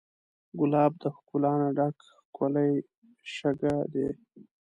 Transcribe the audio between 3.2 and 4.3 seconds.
شګه دی.